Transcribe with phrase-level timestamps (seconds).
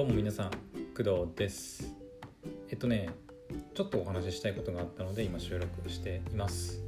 [0.00, 0.50] どうも皆さん
[0.96, 1.94] 工藤です。
[2.70, 3.10] えっとね
[3.74, 6.80] ちょっとお話ししたいことがあったので今収録しています。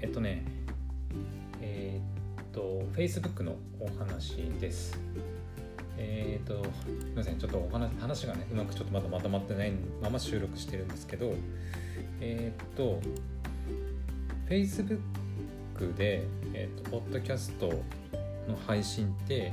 [0.00, 0.44] えっとね
[1.60, 4.98] えー、っと Facebook のお話です。
[5.96, 9.72] えー、っとすみませんちょっとお話話がねうまくちょっとまだまとまってない
[10.02, 11.32] まま収録してるんですけど
[12.20, 13.00] えー、っと
[14.48, 19.52] Facebook で、えー、っとポッドキャストの配信って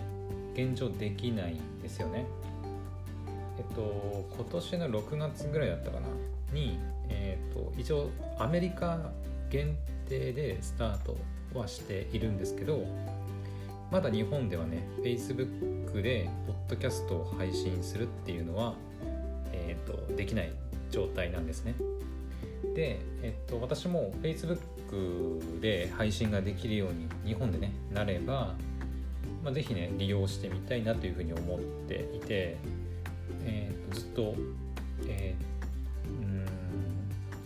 [0.56, 2.26] 現状できないんですよね。
[3.58, 6.08] えっと今年の6月ぐらいだったかな？
[6.54, 6.80] に、
[7.10, 9.12] えっと一応アメリカ
[9.50, 9.76] 限
[10.08, 11.18] 定でスタート
[11.54, 12.86] はしているんですけど
[13.92, 18.76] まだ日本ではね Facebook でポッドキャストを配信するっていうのは、
[19.54, 20.52] えっとできない
[20.92, 21.76] 状態なんですね。
[22.76, 28.56] で、えっと、私も Facebook で配信ができるように日本でねなれば
[29.44, 32.58] まあ、ぜひね利用してみたいなというふうに思っていて、
[33.98, 34.36] ずっと、
[35.08, 36.46] えー、うん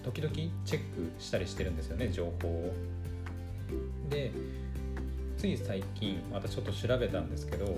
[0.04, 0.34] 時々
[0.66, 2.74] チェックしたりしてるんですよね情報を。
[4.10, 4.32] で
[5.38, 7.76] つい最近またちょっと調べたんですけど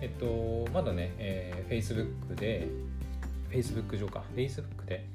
[0.00, 2.68] えっとまだね、えー、Facebook で
[3.50, 5.08] Facebook 上か Facebook で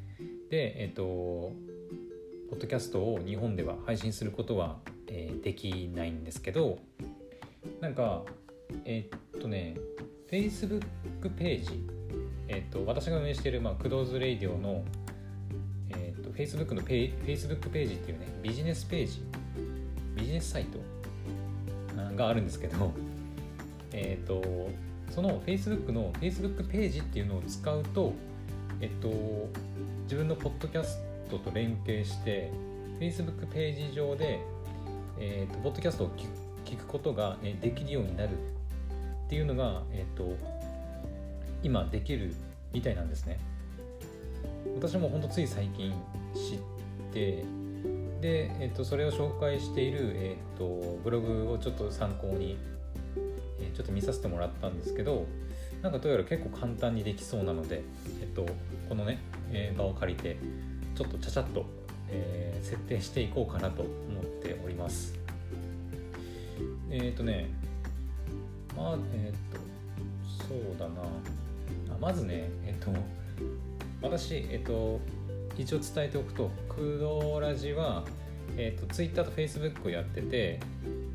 [0.49, 1.03] でえっと
[2.49, 6.79] ポッドキャストを日本では配信することは、えー、できないんですけど
[7.79, 8.23] なんか
[8.85, 9.75] えー、っとね
[10.31, 11.85] Facebook ページ、
[12.51, 14.83] えー、っと私が運営している、まあ、クドーズレイディオの、
[15.89, 19.23] えー、っと Facebook のペイ Facebook ページっていうねビジネスページ
[20.15, 20.79] ビジネスサイト
[22.17, 22.91] があるんですけど
[23.93, 24.69] えっと
[25.09, 28.13] その Facebook の Facebook ページっていうのを使うと
[28.81, 29.09] えっと
[30.03, 30.99] 自分のポッドキャス
[31.29, 32.51] トと連携して
[32.99, 34.39] Facebook ページ上で、
[35.17, 36.25] えーと、ポッドキャストを聞
[36.65, 38.29] 聞くことが、ね、できるようになる
[39.25, 40.60] っていうのが、えっ、ー、と
[41.63, 42.33] 今できる
[42.73, 43.39] みたいなんですね
[44.75, 45.91] 私も本当つい最近
[46.33, 47.43] 知って
[48.21, 52.57] で、えーと、それを紹介している、えーと、ブログをちょっと参考に、
[53.59, 55.25] えー、ちょっと見させてもらったんですけど
[55.81, 57.81] なんかどうやら結構簡単にできそうなので、
[58.21, 58.45] えーと、
[58.87, 59.19] このね、
[59.51, 60.37] えー、場を借りて
[60.95, 61.65] ちょっとちゃちゃっと、
[62.09, 63.89] えー、設定していこうかなと思
[64.21, 65.17] っております。
[66.91, 67.49] えっ、ー、とね
[68.77, 69.61] まあえっ、ー、と
[70.47, 71.01] そうだな
[72.01, 72.91] まずねえっ、と
[74.01, 74.99] 私えっ、と
[75.57, 78.03] 一応伝えておくとクドラジは、
[78.57, 80.59] えーと、Twitter と Facebook をやってて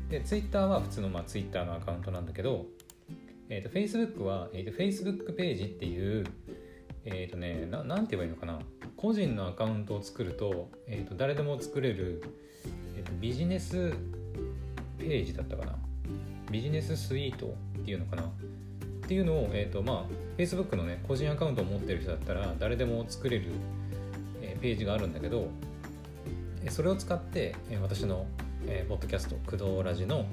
[0.09, 2.65] で Twitter は普通の、まあ、Twitter のアカウントなんだけど、
[3.49, 6.25] えーと、Facebook は、えーと、Facebook ページっていう
[7.03, 8.59] えっ、とねななんて言えばいいのかな
[8.95, 12.23] 個人のアカウントを作ると,、えー、と誰でも作れる、
[12.95, 13.93] えー、とビジネス
[14.97, 15.75] ページだったかな。
[16.51, 18.31] ビジネススイートっていうのかな。
[19.07, 20.05] っていうのを、えーとまあ、
[20.37, 23.45] Facebook のね個人アカウントを持ってる人だったら誰でも作れる、
[24.41, 25.47] えー、ページがあるんだけど
[26.69, 28.25] それを使って、えー、私の、
[28.65, 30.25] えー、ポッドキャスト「駆動ラジ」の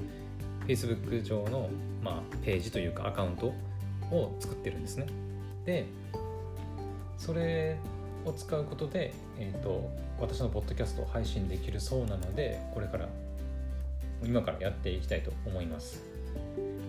[0.66, 1.70] Facebook 上の、
[2.02, 3.54] まあ、ページというかアカウント
[4.10, 5.06] を作ってるんですね
[5.64, 5.86] で
[7.16, 7.78] それ
[8.24, 9.88] を使うことで、えーと
[10.20, 13.08] 私のポッドキャストを配信できるそうなのでこれから
[14.22, 16.13] 今からやっていきたいと思います。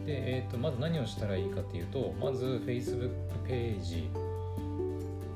[0.06, 3.10] で、えーと、まず何をしたらいいかっていうとまず Facebook
[3.48, 4.10] ページ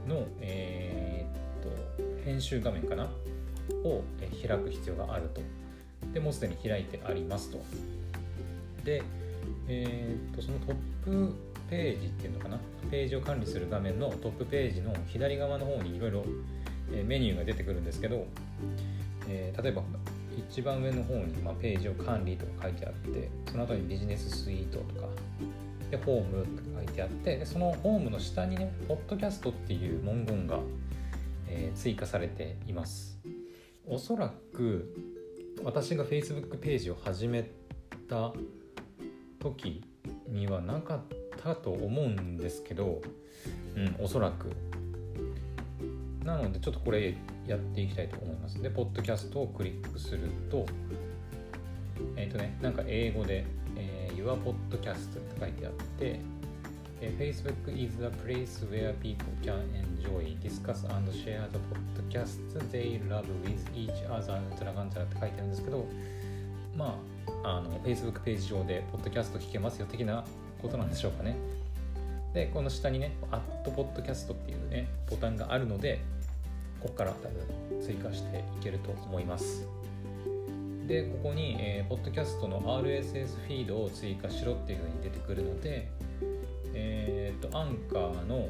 [0.08, 3.10] の、えーと、編集画面かな？
[3.84, 4.04] を
[4.48, 5.42] 開く必要があると。
[6.14, 7.60] でもうすでに開いてありますと。
[8.84, 9.04] で、
[9.68, 11.34] えーと、とそのトップ
[11.70, 12.58] ページっていうのかな？
[12.90, 16.26] ページを管理する画面のトップページの左側の方にいろいろ
[17.06, 18.26] メニューが出てくるんですけど、
[19.28, 19.84] えー、例えば
[20.50, 25.08] 一番上の方に、ま、ページを管理とか書いてあってその後にビジネススイートとか
[25.92, 30.60] でホームとか書いてあってそのホームの下にねポッドキャストっていう文言が、
[31.48, 33.20] えー、追加されています。
[33.88, 34.96] おそらく
[35.64, 37.50] 私が Facebook ページを始め
[38.08, 38.34] た
[39.40, 39.84] 時
[40.28, 41.02] にはなかっ
[41.38, 43.02] たと思うんですけど、
[43.76, 44.69] うん、おそらく。
[46.30, 47.16] なのでちょっとこれ
[47.48, 48.62] やっていきたいと思います。
[48.62, 50.66] で、ポッドキャストをクリックすると、
[52.16, 53.46] えっ、ー、とね、なんか英語で、
[53.76, 56.20] えー、Your Podcast って書いてあって、
[57.02, 61.58] えー、Facebook is a place where people can enjoy, discuss and share the
[61.98, 62.38] podcast
[62.72, 65.86] they love with each other なんちゃらかんちゃらって書いてあるんですけど、
[66.78, 67.00] ま
[67.44, 70.26] あ、あの Facebook ページ上でポッドキャスト聞けますよ的な
[70.62, 71.36] ことなんでしょうかね。
[72.34, 76.00] で、この下にね、アットポッドキャストっていうね、ボタンがあるので、
[76.82, 79.66] ここから多分追加していけると思います。
[80.88, 85.92] でここに、えー、ポッドキャストの RSS フィードを追加しろっていうふうに出てくるので、
[86.74, 88.50] えー、とアンカーの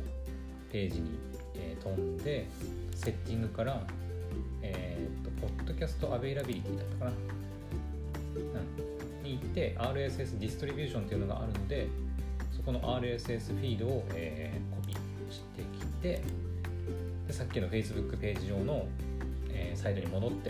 [0.72, 1.20] ページに、
[1.56, 2.48] えー、飛んで
[2.96, 3.84] セッティングから
[4.62, 7.12] えー、とポッドキャストアベイラビリティだったかな、
[8.36, 11.88] うん、に行って RSS ディストリビューションっていうのがあるので
[12.56, 16.22] そこの RSS フィードを、えー、コピーしてきて
[17.30, 18.88] でさっきの Facebook ページ上の、
[19.52, 20.50] えー、サイトに戻って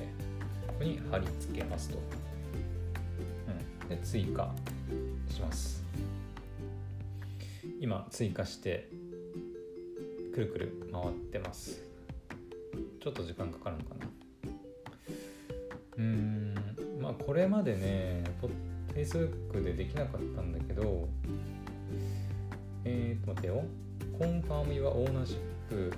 [0.65, 1.97] ここに貼り付けますと、
[3.81, 4.49] うん、で追加
[5.29, 5.83] します。
[7.81, 8.87] 今追加して
[10.33, 11.81] くるくる回ってます。
[13.01, 14.07] ちょっと時間かかるのかな。
[15.97, 16.55] うん。
[17.01, 18.23] まあこれまでね
[18.95, 21.09] Facebook でできなかったんだけど
[22.85, 23.65] えー、と待ってよ。
[24.17, 25.93] Confirm your ownership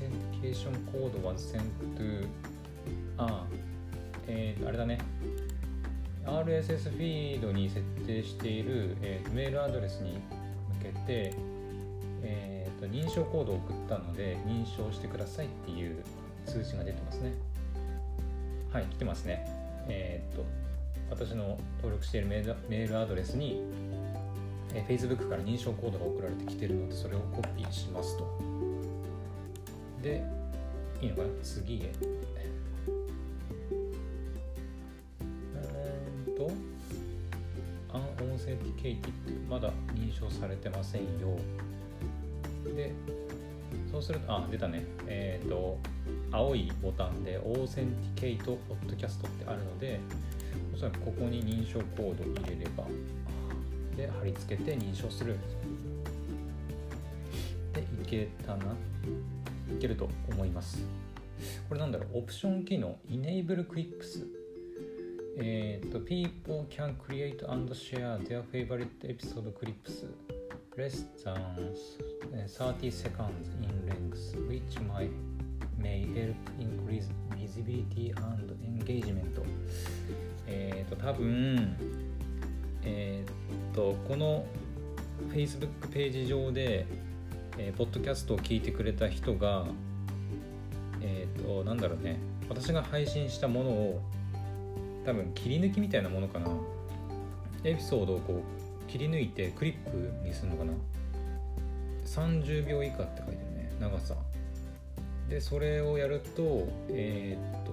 [0.00, 1.62] authentication code was sent
[1.96, 2.26] to
[3.18, 3.44] あ
[4.26, 4.98] えー、あれだね。
[6.24, 11.34] RSS フィードに設定している、えー、メールアドレスに向けて、
[12.22, 16.02] えーと、認証コードを送ったので認証してくださいっていう
[16.46, 17.32] 通知が出てますね。
[18.72, 19.44] はい来てますね。
[19.88, 20.44] えっ、ー、と
[21.10, 23.60] 私の登録しているメールアドレスに、
[24.74, 28.69] えー、Facebook から認証コードが送られてきてるのでそれをコピーしますと。
[30.02, 30.22] で
[31.00, 31.28] いいのかな？
[31.42, 31.92] 次へ。
[36.26, 36.50] うんと
[37.92, 41.36] unauthenticated ってまだ認証されてませんよ。
[42.74, 42.92] で
[43.90, 44.84] そうするとあ出たね。
[45.06, 45.78] えっ、ー、と
[46.32, 49.98] 青いボタンで authenticate podcast ってあるので
[50.74, 52.84] おそらくここに認証コード入れれば
[53.96, 55.36] で貼り付けて認証する。
[57.72, 58.76] でいけたな。
[59.74, 60.84] いけると思います
[61.68, 64.26] これなんだろうオプション機能 Enable Clips
[65.38, 70.04] えっ、ー、と People can create and share their favorite episode clips
[70.76, 71.74] less than
[72.48, 75.10] 30 seconds in length, which might,
[75.78, 79.40] may help increase visibility and engagement.
[80.46, 81.76] えっ、と、多分、
[82.82, 84.46] えっ、と、この
[85.32, 86.86] Facebook ページ上で、
[87.62, 89.66] えー、ポッドキャストを聞いてくれた人が、
[91.02, 92.18] えっ、と、なんだろうね、
[92.48, 94.00] 私が配信したものを
[95.04, 96.48] 多分切り抜きみたいなものかな。
[97.62, 98.42] エピソードをこ
[98.88, 100.72] う切り抜いてクリップにするのかな。
[102.06, 103.70] 30秒以下って書いてるね。
[103.78, 104.14] 長さ。
[105.28, 107.72] でそれをやるとえー、っと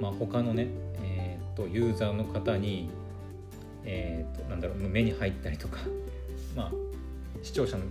[0.00, 0.68] まあ他のね
[1.02, 2.88] えー、っとユーザーの方に
[3.84, 5.78] えー、っとなんだろう目に入ったりとか。
[6.54, 6.85] まあ
[7.46, 7.84] 視聴者の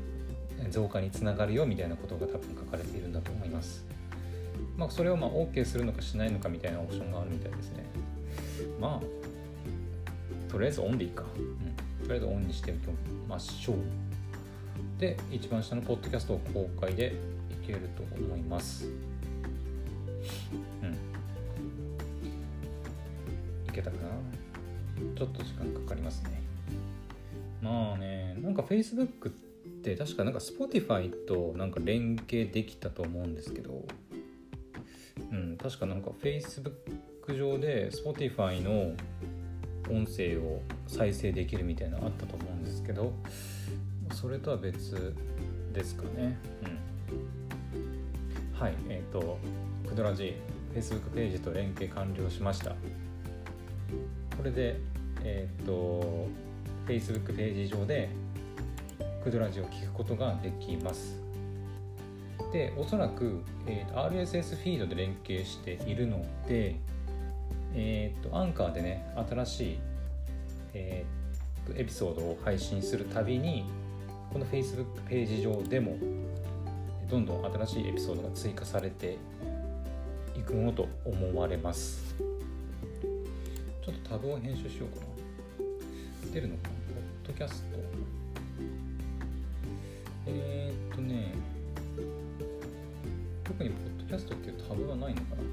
[0.70, 3.86] 増加につながるよみたいなことが多分書かれているんだと思います。
[4.76, 7.86] まあそれをまあ OK するのかしないのかみたいなオプションがあるみたいですね。
[8.82, 12.80] まあとりあえずオンでいいか、うん、とりあえずオンにしておき
[13.30, 13.78] ましょう。
[15.00, 17.16] で一番下のポッドキャストを公開で
[17.64, 18.90] いけると思います。
[20.84, 20.92] うん。
[23.70, 24.10] いけたかな？
[25.16, 26.44] ちょっと時間かかりますね。
[27.66, 29.34] まあねなんか Facebook っ
[29.84, 33.84] て確かなんか Spotify となんか連携できたと思うんですけど
[35.32, 38.96] うん確かなんか Facebook 上で Spotify の
[39.90, 43.14] 音声を再生できるみたいなのあったと思うんですけど
[44.14, 45.16] それとは別
[45.76, 46.38] ですかね。
[46.64, 49.38] うん、はい、えっ、ー、と、
[49.88, 50.36] クドラジ
[50.74, 52.72] Facebook ページと連携完了しました。
[52.72, 52.78] こ
[54.44, 54.80] れで、
[55.24, 56.28] えっ、ー、と、
[56.86, 58.10] Facebook ページ上で
[59.24, 61.20] クドラジを聞くことができます。
[62.54, 66.76] で、おそらく、えーと、RSS フィードで連携しているので、
[67.74, 69.80] えっ、ー、と、アンカーでね、新しい、
[70.74, 71.26] えー
[71.74, 73.66] エピソードを配信するたびに
[74.32, 75.98] この Facebook ページ上でも
[77.10, 79.18] どんどん新しいエピソードが追加されて
[80.38, 82.16] いくものと思われます
[83.84, 85.15] ちょっとタブを編集しようかな
[86.36, 86.70] 出るのか
[87.24, 87.80] ポッドキャスト。
[90.28, 91.34] えー、っとね
[93.46, 95.44] 特にポッドキャストっていうタブはないのかな？
[95.44, 95.48] うん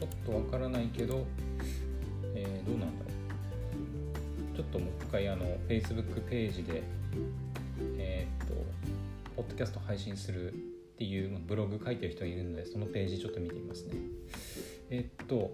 [0.00, 1.26] ちょっとわからないけど
[2.34, 3.10] えー、どうなんだろ
[4.54, 4.56] う？
[4.56, 6.82] ちょっともう一回あの Facebook ページで
[7.98, 8.54] えー、っと
[9.36, 10.56] ポッドキャスト配信するっ
[10.96, 13.92] ていうブログ書いてる人がいるのでそのページちょっと見てみますね。
[14.94, 15.50] え、っと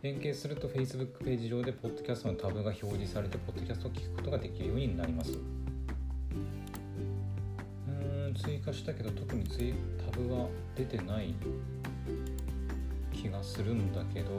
[0.00, 5.32] 連携すると Facebook ページ上でポッドキャストのタブが表示されてポッドキャストを聞くことができるようになります。
[7.88, 11.34] うん追加したけど特にタブは出てない
[13.12, 14.30] 気がするんだけど。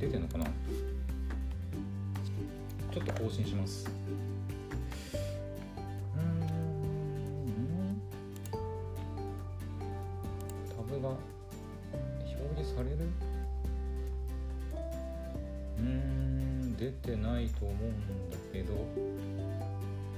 [0.00, 0.46] 出てんのかな？
[2.92, 3.88] ちょっと更新します。
[11.10, 12.96] 表示される？
[15.78, 18.74] うん出てないと思うんだけど。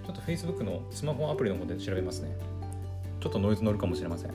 [0.05, 2.37] ちょっと Facebook のスマホアプリの方で調べますね。
[3.21, 4.33] ちょっとノイズ乗るかもしれません。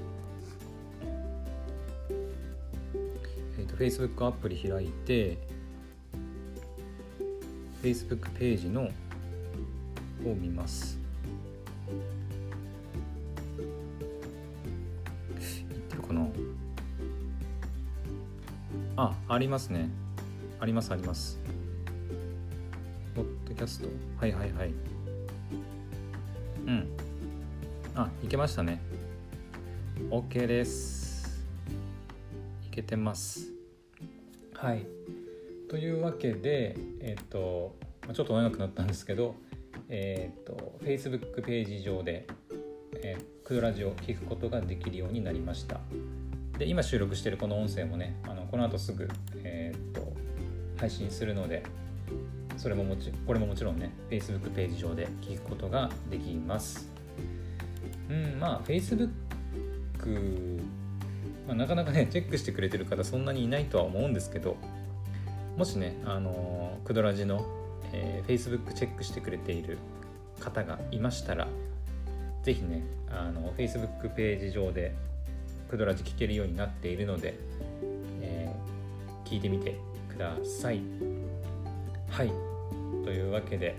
[3.60, 5.38] えっ、と Facebook アプリ開いて
[7.84, 8.90] Facebook ページのを
[10.36, 10.97] 見ます。
[19.00, 19.92] あありますね。
[20.60, 21.40] ありますあります。
[23.16, 23.90] ポッドキャスト？
[24.20, 24.74] はいはいはい。
[26.66, 26.88] うん。
[27.94, 28.82] あいけましたね。
[30.10, 31.46] OK です。
[32.66, 33.52] いけてます。
[34.56, 34.88] はい。
[35.70, 37.76] というわけでえっ、と
[38.12, 39.36] ちょっと長くなったんですけど
[39.90, 42.26] えっ、と Facebook ページ上で、
[43.04, 45.82] えー、クドラジオを聞くことができるようになりました。
[46.58, 49.08] で今収録しているこの音声もねあこの後すぐ、
[49.44, 50.14] えー、っと
[50.78, 51.64] 配信するので
[52.58, 56.90] それももちこれももちろんね Facebook ページ上で聞くことができます。
[58.10, 60.62] うんまあ Facebook、
[61.46, 64.56] まあ、なかなかねチェックしてくれてる方そんなにいないとは思うんですけど
[65.58, 67.46] もしねあのクドラジの、
[67.92, 69.78] えー、Facebook チェックしてくれている
[70.40, 71.48] 方がいましたら
[72.44, 74.96] ぜひねあの Facebook ページ上で
[75.70, 77.38] クドラジ聞けるようになっているので、
[79.28, 79.78] 聞いてみて
[80.10, 80.82] ください。
[82.10, 82.32] はい。
[83.04, 83.76] というわけで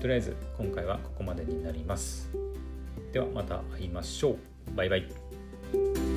[0.00, 2.28] とりあえず今回はここまでになります。
[3.12, 4.36] ではまた会いましょう。
[4.74, 6.11] バイバイ。